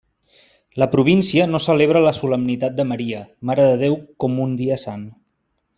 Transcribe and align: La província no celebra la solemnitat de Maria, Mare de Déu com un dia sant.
La 0.83 0.87
província 0.93 1.45
no 1.51 1.61
celebra 1.65 2.01
la 2.07 2.15
solemnitat 2.21 2.79
de 2.81 2.89
Maria, 2.93 3.23
Mare 3.51 3.69
de 3.73 3.79
Déu 3.85 3.99
com 4.25 4.41
un 4.47 4.57
dia 4.63 4.83
sant. 4.89 5.05